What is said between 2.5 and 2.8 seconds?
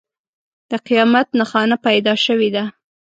ده.